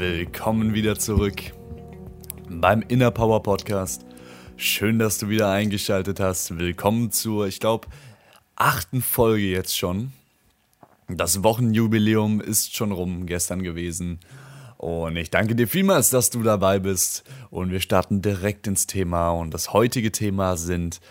[0.00, 1.42] willkommen wieder zurück
[2.48, 4.06] beim Inner Power Podcast.
[4.56, 6.58] Schön, dass du wieder eingeschaltet hast.
[6.58, 7.86] Willkommen zur, ich glaube,
[8.56, 10.12] achten Folge jetzt schon.
[11.06, 14.20] Das Wochenjubiläum ist schon rum gestern gewesen.
[14.78, 17.22] Und ich danke dir vielmals, dass du dabei bist.
[17.50, 19.32] Und wir starten direkt ins Thema.
[19.32, 21.02] Und das heutige Thema sind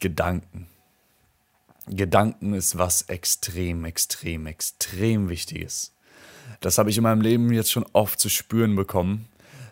[0.00, 0.66] Gedanken.
[1.86, 5.94] Gedanken ist was extrem, extrem, extrem Wichtiges.
[6.60, 9.28] Das habe ich in meinem Leben jetzt schon oft zu spüren bekommen,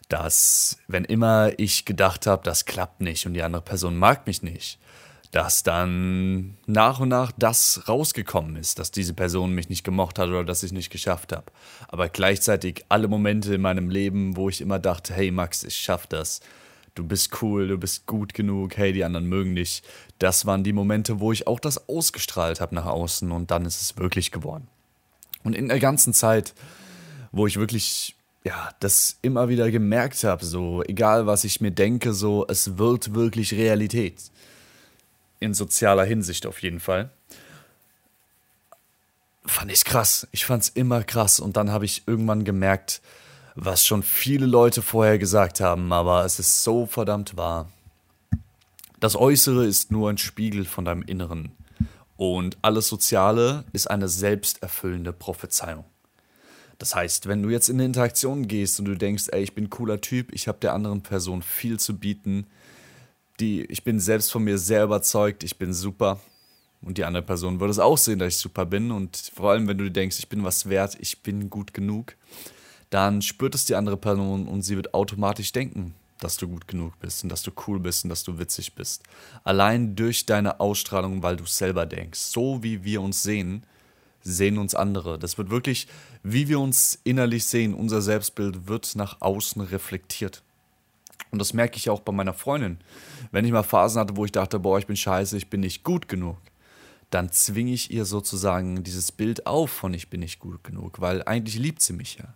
[0.09, 4.42] dass wenn immer ich gedacht habe, das klappt nicht und die andere Person mag mich
[4.42, 4.78] nicht,
[5.33, 10.28] dass dann nach und nach das rausgekommen ist, dass diese Person mich nicht gemocht hat
[10.28, 11.47] oder dass ich es nicht geschafft habe.
[11.89, 16.06] Aber gleichzeitig alle Momente in meinem Leben, wo ich immer dachte, hey Max, ich schaff
[16.06, 16.41] das.
[16.95, 19.83] Du bist cool, du bist gut genug, hey, die anderen mögen dich.
[20.19, 23.83] Das waren die Momente, wo ich auch das ausgestrahlt habe nach außen und dann ist
[23.83, 24.69] es wirklich geworden.
[25.47, 26.55] Und in der ganzen Zeit,
[27.30, 32.12] wo ich wirklich ja, das immer wieder gemerkt habe, so egal was ich mir denke,
[32.14, 34.33] so es wird wirklich Realität.
[35.38, 37.11] In sozialer Hinsicht auf jeden Fall.
[39.44, 40.27] Fand ich krass.
[40.33, 41.38] Ich fand es immer krass.
[41.38, 43.00] Und dann habe ich irgendwann gemerkt,
[43.55, 47.70] was schon viele Leute vorher gesagt haben, aber es ist so verdammt wahr.
[48.98, 51.53] Das Äußere ist nur ein Spiegel von deinem Inneren.
[52.17, 55.84] Und alles Soziale ist eine selbsterfüllende Prophezeiung.
[56.78, 59.64] Das heißt, wenn du jetzt in eine Interaktion gehst und du denkst, ey, ich bin
[59.64, 62.47] ein cooler Typ, ich habe der anderen Person viel zu bieten,
[63.41, 66.21] die, ich bin selbst von mir sehr überzeugt, ich bin super.
[66.82, 68.91] Und die andere Person würde es auch sehen, dass ich super bin.
[68.91, 72.15] Und vor allem, wenn du denkst, ich bin was wert, ich bin gut genug,
[72.91, 75.94] dann spürt es die andere Person und sie wird automatisch denken,
[76.26, 79.04] dass du gut genug bist und dass du cool bist und dass du witzig bist.
[79.44, 82.19] Allein durch deine Ausstrahlung, weil du selber denkst.
[82.19, 83.64] So wie wir uns sehen,
[84.22, 85.20] sehen uns andere.
[85.20, 85.86] Das wird wirklich,
[86.25, 90.42] wie wir uns innerlich sehen, unser Selbstbild wird nach außen reflektiert.
[91.31, 92.78] Und das merke ich auch bei meiner Freundin.
[93.31, 95.84] Wenn ich mal Phasen hatte, wo ich dachte, boah, ich bin scheiße, ich bin nicht
[95.84, 96.38] gut genug,
[97.10, 101.22] dann zwinge ich ihr sozusagen dieses Bild auf von ich bin nicht gut genug, weil
[101.22, 102.34] eigentlich liebt sie mich ja.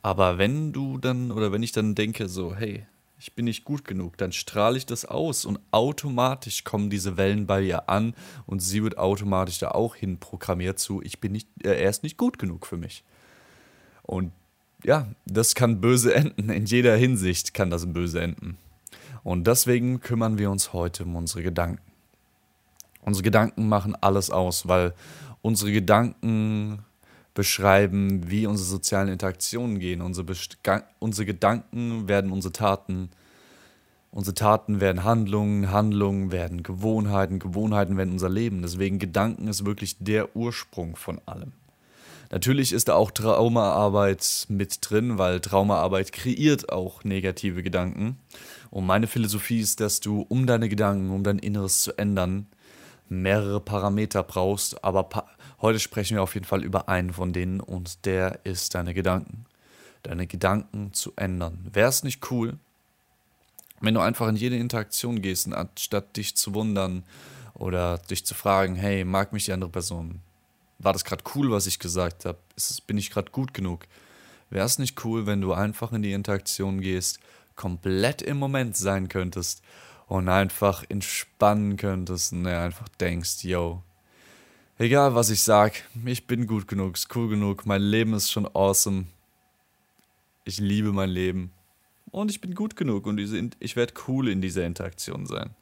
[0.00, 2.86] Aber wenn du dann, oder wenn ich dann denke, so, hey,
[3.24, 7.46] ich bin nicht gut genug, dann strahle ich das aus und automatisch kommen diese Wellen
[7.46, 8.14] bei ihr an
[8.44, 12.02] und sie wird automatisch da auch hin programmiert zu, ich bin nicht, äh, er ist
[12.02, 13.02] nicht gut genug für mich.
[14.02, 14.32] Und
[14.84, 16.50] ja, das kann böse enden.
[16.50, 18.58] In jeder Hinsicht kann das böse enden.
[19.22, 21.80] Und deswegen kümmern wir uns heute um unsere Gedanken.
[23.00, 24.92] Unsere Gedanken machen alles aus, weil
[25.40, 26.84] unsere Gedanken
[27.34, 30.00] beschreiben, wie unsere sozialen Interaktionen gehen.
[30.00, 30.26] Unsere,
[31.00, 33.10] unsere Gedanken werden unsere Taten.
[34.12, 38.62] Unsere Taten werden Handlungen, Handlungen werden Gewohnheiten, Gewohnheiten werden unser Leben.
[38.62, 41.52] Deswegen Gedanken ist wirklich der Ursprung von allem.
[42.30, 48.18] Natürlich ist da auch Traumaarbeit mit drin, weil Traumaarbeit kreiert auch negative Gedanken.
[48.70, 52.46] Und meine Philosophie ist, dass du, um deine Gedanken, um dein Inneres zu ändern,
[53.08, 55.26] mehrere Parameter brauchst, aber pa
[55.60, 59.46] Heute sprechen wir auf jeden Fall über einen von denen und der ist deine Gedanken.
[60.02, 61.66] Deine Gedanken zu ändern.
[61.72, 62.58] Wäre es nicht cool,
[63.80, 67.04] wenn du einfach in jede Interaktion gehst, anstatt dich zu wundern
[67.54, 70.20] oder dich zu fragen, hey, mag mich die andere Person?
[70.78, 72.38] War das gerade cool, was ich gesagt habe?
[72.86, 73.86] Bin ich gerade gut genug?
[74.50, 77.20] Wäre es nicht cool, wenn du einfach in die Interaktion gehst,
[77.56, 79.62] komplett im Moment sein könntest
[80.06, 83.82] und einfach entspannen könntest und einfach denkst, yo,
[84.76, 88.46] Egal was ich sag, ich bin gut genug, ist cool genug, mein Leben ist schon
[88.54, 89.06] awesome.
[90.44, 91.52] Ich liebe mein Leben.
[92.10, 95.54] Und ich bin gut genug und ich werde cool in dieser Interaktion sein.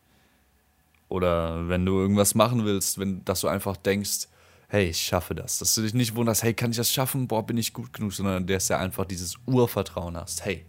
[1.09, 4.29] Oder wenn du irgendwas machen willst, wenn, dass du einfach denkst,
[4.69, 5.59] hey, ich schaffe das.
[5.59, 7.29] Dass du dich nicht wunderst, hey, kann ich das schaffen?
[7.29, 10.47] Boah, bin ich gut genug, sondern dass du einfach dieses Urvertrauen hast.
[10.47, 10.65] Hey,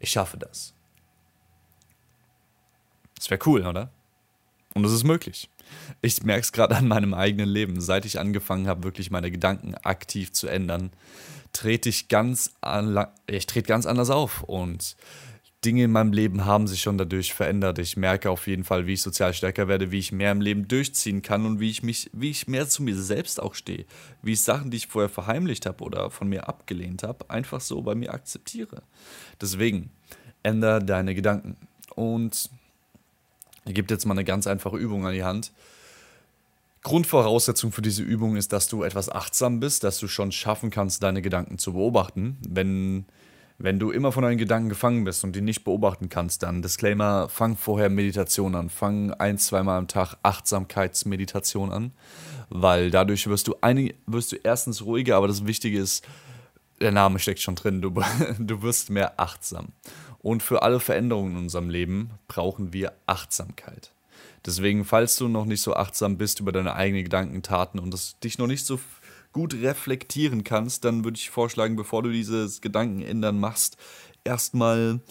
[0.00, 0.72] ich schaffe das.
[3.16, 3.90] Das wäre cool, oder?
[4.74, 5.50] Und es ist möglich.
[6.02, 7.80] Ich merke es gerade an meinem eigenen Leben.
[7.80, 10.90] Seit ich angefangen habe, wirklich meine Gedanken aktiv zu ändern,
[11.52, 12.54] trete ich ganz,
[13.26, 14.42] ich trete ganz anders auf.
[14.42, 14.96] Und
[15.64, 17.78] Dinge in meinem Leben haben sich schon dadurch verändert.
[17.78, 20.68] Ich merke auf jeden Fall, wie ich sozial stärker werde, wie ich mehr im Leben
[20.68, 23.86] durchziehen kann und wie ich mich, wie ich mehr zu mir selbst auch stehe.
[24.20, 27.80] Wie ich Sachen, die ich vorher verheimlicht habe oder von mir abgelehnt habe, einfach so
[27.80, 28.82] bei mir akzeptiere.
[29.40, 29.90] Deswegen,
[30.42, 31.56] ändere deine Gedanken.
[31.94, 32.50] Und
[33.66, 35.52] ich gebe jetzt mal eine ganz einfache Übung an die Hand.
[36.82, 41.02] Grundvoraussetzung für diese Übung ist, dass du etwas achtsam bist, dass du schon schaffen kannst,
[41.02, 42.36] deine Gedanken zu beobachten.
[42.46, 43.06] Wenn
[43.58, 47.28] wenn du immer von deinen Gedanken gefangen bist und die nicht beobachten kannst, dann Disclaimer,
[47.28, 48.68] fang vorher Meditation an.
[48.68, 51.92] Fang ein, zweimal am Tag Achtsamkeitsmeditation an,
[52.48, 56.04] weil dadurch wirst du, eine, wirst du erstens ruhiger, aber das Wichtige ist,
[56.80, 57.90] der Name steckt schon drin, du,
[58.38, 59.68] du wirst mehr achtsam.
[60.24, 63.92] Und für alle Veränderungen in unserem Leben brauchen wir Achtsamkeit.
[64.46, 68.18] Deswegen, falls du noch nicht so achtsam bist über deine eigenen Gedanken, Taten und das
[68.20, 68.80] dich noch nicht so
[69.32, 73.76] gut reflektieren kannst, dann würde ich vorschlagen, bevor du dieses Gedankenändern machst,
[74.24, 75.02] erstmal ein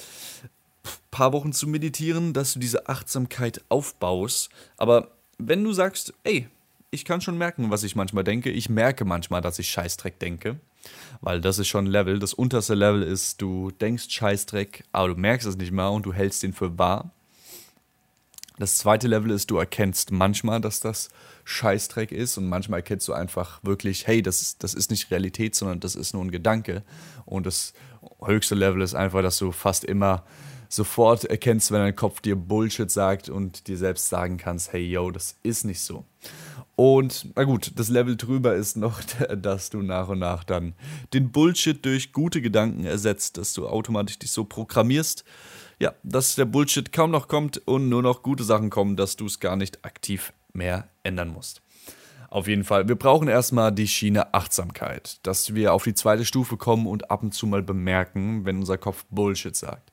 [1.11, 4.49] paar Wochen zu meditieren, dass du diese Achtsamkeit aufbaust.
[4.77, 6.47] Aber wenn du sagst, ey,
[6.89, 10.59] ich kann schon merken, was ich manchmal denke, ich merke manchmal, dass ich Scheißdreck denke,
[11.21, 12.19] weil das ist schon ein Level.
[12.19, 16.13] Das unterste Level ist, du denkst Scheißdreck, aber du merkst es nicht mal und du
[16.13, 17.11] hältst ihn für wahr.
[18.59, 21.09] Das zweite Level ist, du erkennst manchmal, dass das
[21.43, 25.55] Scheißdreck ist und manchmal erkennst du einfach wirklich, hey, das ist, das ist nicht Realität,
[25.55, 26.83] sondern das ist nur ein Gedanke.
[27.25, 27.73] Und das
[28.23, 30.23] höchste Level ist einfach, dass du fast immer
[30.75, 35.11] sofort erkennst, wenn dein Kopf dir Bullshit sagt und dir selbst sagen kannst, hey, yo,
[35.11, 36.05] das ist nicht so.
[36.75, 39.01] Und na gut, das Level drüber ist noch,
[39.37, 40.73] dass du nach und nach dann
[41.13, 45.23] den Bullshit durch gute Gedanken ersetzt, dass du automatisch dich so programmierst,
[45.79, 49.25] ja, dass der Bullshit kaum noch kommt und nur noch gute Sachen kommen, dass du
[49.27, 51.61] es gar nicht aktiv mehr ändern musst.
[52.29, 56.57] Auf jeden Fall, wir brauchen erstmal die Schiene Achtsamkeit, dass wir auf die zweite Stufe
[56.57, 59.92] kommen und ab und zu mal bemerken, wenn unser Kopf Bullshit sagt.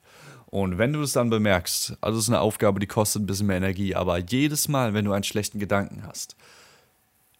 [0.51, 3.47] Und wenn du es dann bemerkst, also es ist eine Aufgabe, die kostet ein bisschen
[3.47, 6.35] mehr Energie, aber jedes Mal, wenn du einen schlechten Gedanken hast,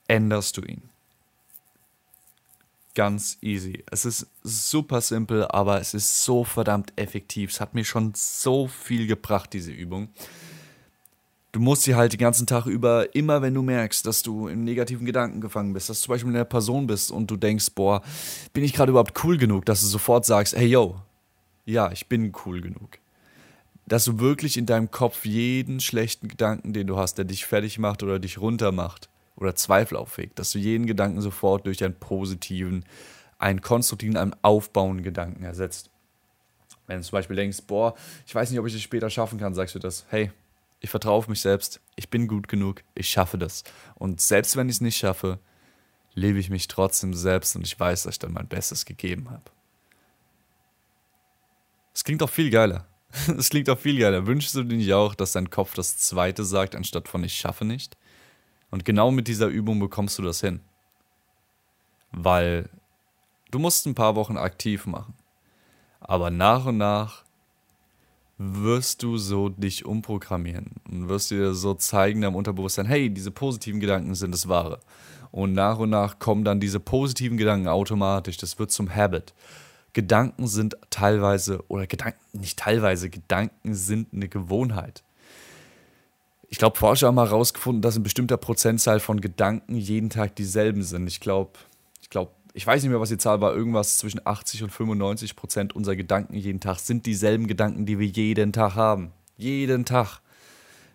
[0.07, 0.81] änderst du ihn.
[2.95, 3.83] Ganz easy.
[3.91, 7.51] Es ist super simpel, aber es ist so verdammt effektiv.
[7.51, 10.09] Es hat mir schon so viel gebracht, diese Übung.
[11.51, 14.63] Du musst sie halt den ganzen Tag über, immer wenn du merkst, dass du im
[14.63, 17.71] negativen Gedanken gefangen bist, dass du zum Beispiel in einer Person bist und du denkst,
[17.75, 18.01] boah,
[18.53, 21.01] bin ich gerade überhaupt cool genug, dass du sofort sagst, hey yo,
[21.65, 22.99] ja, ich bin cool genug.
[23.87, 27.79] Dass du wirklich in deinem Kopf jeden schlechten Gedanken, den du hast, der dich fertig
[27.79, 29.09] macht oder dich runter macht,
[29.41, 32.85] oder Zweifel aufweckt, dass du jeden Gedanken sofort durch einen positiven,
[33.39, 35.89] einen konstruktiven, einen aufbauenden Gedanken ersetzt.
[36.87, 39.55] Wenn du zum Beispiel denkst, boah, ich weiß nicht, ob ich das später schaffen kann,
[39.55, 40.31] sagst du das, hey,
[40.79, 43.63] ich vertraue auf mich selbst, ich bin gut genug, ich schaffe das.
[43.95, 45.39] Und selbst wenn ich es nicht schaffe,
[46.13, 49.43] lebe ich mich trotzdem selbst und ich weiß, dass ich dann mein Bestes gegeben habe.
[52.01, 52.87] Es klingt auch viel geiler.
[53.37, 54.25] Es klingt auch viel geiler.
[54.25, 57.63] Wünschst du dir nicht auch, dass dein Kopf das Zweite sagt, anstatt von ich schaffe
[57.63, 57.95] nicht?
[58.71, 60.61] Und genau mit dieser Übung bekommst du das hin.
[62.11, 62.69] Weil
[63.51, 65.13] du musst ein paar Wochen aktiv machen.
[65.99, 67.23] Aber nach und nach
[68.39, 73.79] wirst du so dich umprogrammieren und wirst dir so zeigen deinem Unterbewusstsein, hey, diese positiven
[73.79, 74.79] Gedanken sind das Wahre.
[75.29, 78.37] Und nach und nach kommen dann diese positiven Gedanken automatisch.
[78.37, 79.35] Das wird zum Habit.
[79.93, 85.03] Gedanken sind teilweise, oder Gedanken, nicht teilweise, Gedanken sind eine Gewohnheit
[86.51, 91.07] ich glaube, Forscher haben herausgefunden, dass ein bestimmter Prozentzahl von Gedanken jeden Tag dieselben sind.
[91.07, 91.51] Ich glaube,
[92.01, 95.37] ich glaube, ich weiß nicht mehr, was die Zahl war, irgendwas zwischen 80 und 95
[95.37, 99.13] Prozent unserer Gedanken jeden Tag sind dieselben Gedanken, die wir jeden Tag haben.
[99.37, 100.19] Jeden Tag.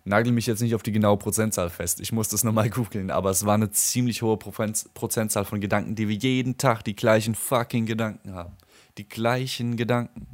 [0.05, 2.01] Nagel mich jetzt nicht auf die genaue Prozentzahl fest.
[2.01, 6.07] Ich muss das nochmal googeln, aber es war eine ziemlich hohe Prozentzahl von Gedanken, die
[6.07, 8.53] wir jeden Tag die gleichen fucking Gedanken haben.
[8.97, 10.27] Die gleichen Gedanken.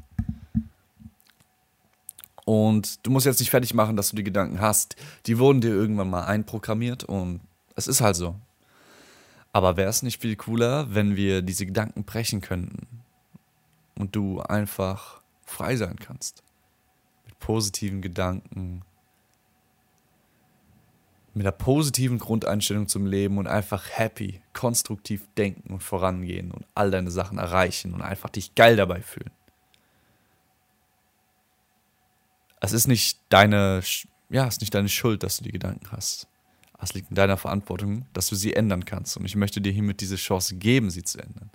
[2.46, 4.96] Und du musst jetzt nicht fertig machen, dass du die Gedanken hast.
[5.26, 7.42] Die wurden dir irgendwann mal einprogrammiert und
[7.76, 8.36] es ist halt so.
[9.54, 12.88] Aber wäre es nicht viel cooler, wenn wir diese Gedanken brechen könnten
[13.96, 16.44] und du einfach frei sein kannst?
[17.26, 18.82] Mit positiven Gedanken,
[21.34, 26.92] mit einer positiven Grundeinstellung zum Leben und einfach happy, konstruktiv denken und vorangehen und all
[26.92, 29.32] deine Sachen erreichen und einfach dich geil dabei fühlen.
[32.64, 33.84] es ist nicht deine,
[34.30, 36.28] ja, es ist nicht deine Schuld, dass du die Gedanken hast.
[36.82, 39.18] Es liegt in deiner Verantwortung, dass du sie ändern kannst.
[39.18, 41.52] Und ich möchte dir hiermit diese Chance geben, sie zu ändern.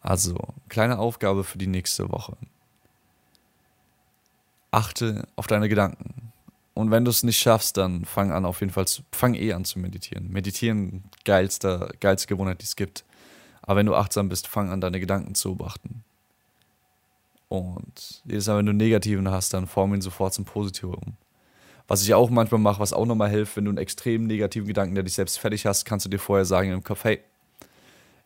[0.00, 0.36] Also,
[0.68, 2.36] kleine Aufgabe für die nächste Woche.
[4.72, 6.15] Achte auf deine Gedanken.
[6.76, 9.54] Und wenn du es nicht schaffst, dann fang an, auf jeden Fall, zu, fang eh
[9.54, 10.30] an zu meditieren.
[10.30, 13.06] Meditieren, geilste, geilste Gewohnheit, die es gibt.
[13.62, 16.04] Aber wenn du achtsam bist, fang an, deine Gedanken zu beobachten.
[17.48, 21.14] Und jedes Mal, wenn du einen negativen hast, dann form ihn sofort zum Positiven um.
[21.88, 24.96] Was ich auch manchmal mache, was auch nochmal hilft, wenn du einen extrem negativen Gedanken,
[24.96, 27.22] der dich selbst fertig hast, kannst du dir vorher sagen im Kopf, hey,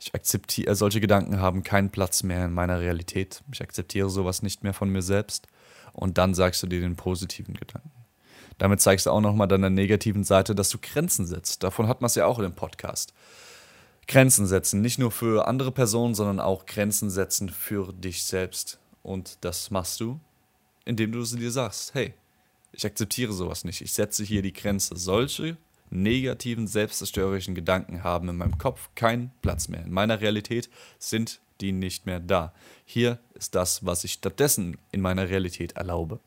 [0.00, 3.44] ich akzeptiere, äh, solche Gedanken haben keinen Platz mehr in meiner Realität.
[3.52, 5.46] Ich akzeptiere sowas nicht mehr von mir selbst.
[5.92, 7.99] Und dann sagst du dir den positiven Gedanken.
[8.60, 11.62] Damit zeigst du auch nochmal deiner negativen Seite, dass du Grenzen setzt.
[11.62, 13.14] Davon hat man es ja auch in dem Podcast.
[14.06, 18.78] Grenzen setzen, nicht nur für andere Personen, sondern auch Grenzen setzen für dich selbst.
[19.02, 20.20] Und das machst du,
[20.84, 22.12] indem du sie dir sagst, hey,
[22.72, 23.80] ich akzeptiere sowas nicht.
[23.80, 24.94] Ich setze hier die Grenze.
[24.94, 25.56] Solche
[25.88, 29.84] negativen, selbstzerstörerischen Gedanken haben in meinem Kopf keinen Platz mehr.
[29.86, 32.52] In meiner Realität sind die nicht mehr da.
[32.84, 36.20] Hier ist das, was ich stattdessen in meiner Realität erlaube.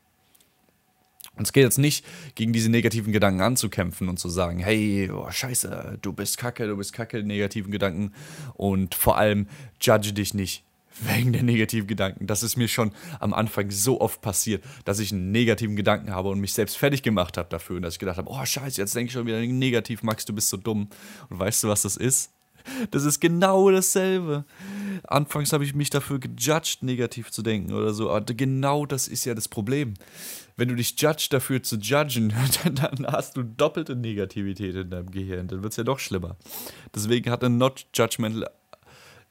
[1.35, 5.29] Und es geht jetzt nicht, gegen diese negativen Gedanken anzukämpfen und zu sagen, hey, oh,
[5.31, 8.13] scheiße, du bist kacke, du bist kacke, negativen Gedanken.
[8.53, 9.47] Und vor allem,
[9.81, 10.63] judge dich nicht
[11.01, 12.27] wegen der negativen Gedanken.
[12.27, 16.29] Das ist mir schon am Anfang so oft passiert, dass ich einen negativen Gedanken habe
[16.29, 18.95] und mich selbst fertig gemacht habe dafür und dass ich gedacht habe, oh scheiße, jetzt
[18.95, 20.87] denke ich schon wieder negativ, Max, du bist so dumm.
[21.29, 22.31] Und weißt du, was das ist?
[22.91, 24.45] Das ist genau dasselbe.
[25.05, 28.09] Anfangs habe ich mich dafür gejudged, negativ zu denken oder so.
[28.09, 29.95] Aber genau das ist ja das Problem.
[30.55, 32.33] Wenn du dich judgst dafür zu judgen,
[32.75, 35.47] dann hast du doppelte Negativität in deinem Gehirn.
[35.47, 36.37] Dann wird es ja doch schlimmer.
[36.93, 38.49] Deswegen hat ein Not Judgmental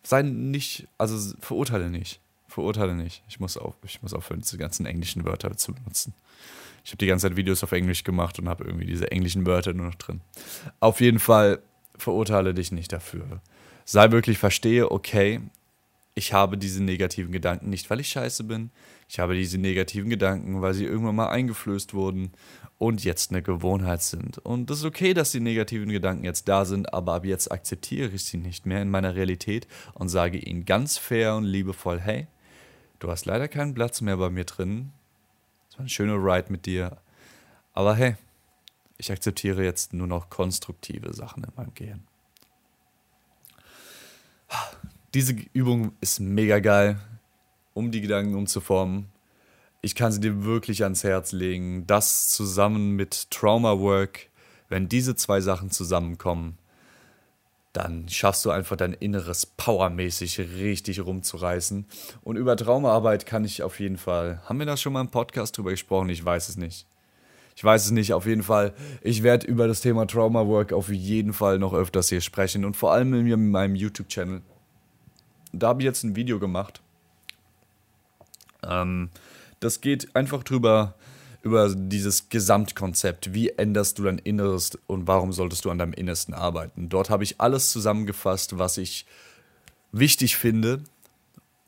[0.02, 2.20] sei nicht, also verurteile nicht.
[2.48, 3.22] Verurteile nicht.
[3.28, 6.14] Ich muss, auf, ich muss aufhören, diese ganzen englischen Wörter zu benutzen.
[6.84, 9.72] Ich habe die ganze Zeit Videos auf Englisch gemacht und habe irgendwie diese englischen Wörter
[9.72, 10.20] nur noch drin.
[10.80, 11.60] Auf jeden Fall
[11.96, 13.40] verurteile dich nicht dafür.
[13.84, 15.40] Sei wirklich verstehe, okay,
[16.14, 18.70] ich habe diese negativen Gedanken nicht, weil ich scheiße bin.
[19.08, 22.32] Ich habe diese negativen Gedanken, weil sie irgendwann mal eingeflößt wurden
[22.78, 24.38] und jetzt eine Gewohnheit sind.
[24.38, 28.10] Und es ist okay, dass die negativen Gedanken jetzt da sind, aber ab jetzt akzeptiere
[28.10, 32.26] ich sie nicht mehr in meiner Realität und sage ihnen ganz fair und liebevoll, hey,
[32.98, 34.92] du hast leider keinen Platz mehr bei mir drin.
[35.70, 36.98] Es war ein schöner Ride mit dir.
[37.72, 38.16] Aber hey,
[38.98, 42.06] ich akzeptiere jetzt nur noch konstruktive Sachen in meinem Gehirn.
[45.14, 46.98] Diese Übung ist mega geil,
[47.74, 49.12] um die Gedanken umzuformen
[49.84, 51.86] ich kann sie dir wirklich ans Herz legen.
[51.88, 54.28] Das zusammen mit Trauma Work,
[54.68, 56.56] wenn diese zwei Sachen zusammenkommen,
[57.72, 61.86] dann schaffst du einfach dein Inneres powermäßig richtig rumzureißen.
[62.22, 64.40] Und über Traumaarbeit kann ich auf jeden Fall.
[64.44, 66.10] Haben wir da schon mal im Podcast drüber gesprochen?
[66.10, 66.86] Ich weiß es nicht.
[67.56, 68.74] Ich weiß es nicht, auf jeden Fall.
[69.02, 72.76] Ich werde über das Thema Trauma Work auf jeden Fall noch öfters hier sprechen und
[72.76, 74.42] vor allem in meinem YouTube-Channel.
[75.52, 76.80] Da habe ich jetzt ein Video gemacht.
[78.62, 79.10] Ähm,
[79.60, 80.94] das geht einfach drüber,
[81.42, 83.34] über dieses Gesamtkonzept.
[83.34, 86.88] Wie änderst du dein Inneres und warum solltest du an deinem Innersten arbeiten?
[86.88, 89.06] Dort habe ich alles zusammengefasst, was ich
[89.90, 90.82] wichtig finde,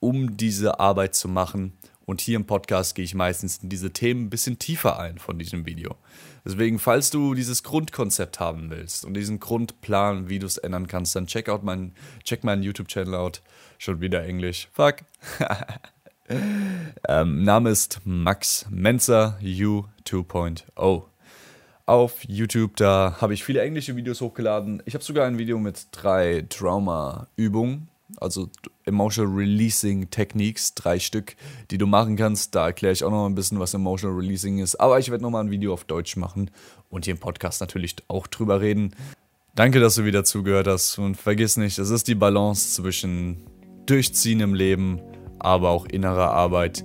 [0.01, 1.73] um diese Arbeit zu machen.
[2.07, 5.39] Und hier im Podcast gehe ich meistens in diese Themen ein bisschen tiefer ein von
[5.39, 5.97] diesem Video.
[6.45, 11.17] Deswegen, falls du dieses Grundkonzept haben willst und diesen Grundplan, wie du es ändern kannst,
[11.17, 13.43] dann check out mein, check meinen YouTube-Channel out.
[13.79, 14.69] Schon wieder Englisch.
[14.73, 14.97] Fuck.
[17.07, 21.03] Ähm, Name ist Max Menzer U 2.0.
[21.87, 24.83] Auf YouTube, da habe ich viele englische Videos hochgeladen.
[24.87, 28.49] Ich habe sogar ein Video mit drei Trauma-Übungen, also
[28.85, 31.37] Emotional Releasing Techniques, drei Stück,
[31.71, 32.55] die du machen kannst.
[32.55, 34.77] Da erkläre ich auch noch ein bisschen, was Emotional Releasing ist.
[34.77, 36.51] Aber ich werde nochmal ein Video auf Deutsch machen
[36.91, 38.95] und hier im Podcast natürlich auch drüber reden.
[39.55, 43.47] Danke, dass du wieder zugehört hast und vergiss nicht, es ist die Balance zwischen
[43.87, 45.01] Durchziehen im Leben
[45.45, 46.85] aber auch innere Arbeit,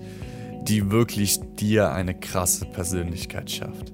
[0.63, 3.93] die wirklich dir eine krasse Persönlichkeit schafft.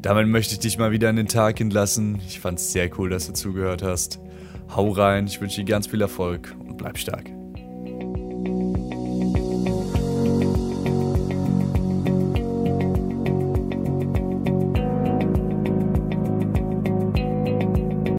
[0.00, 2.20] Damit möchte ich dich mal wieder in den Tag entlassen.
[2.26, 4.18] Ich fand es sehr cool, dass du zugehört hast.
[4.74, 7.31] Hau rein, ich wünsche dir ganz viel Erfolg und bleib stark.